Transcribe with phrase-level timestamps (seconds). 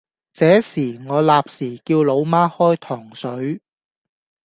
[0.33, 3.61] 這時我立時叫老媽開糖水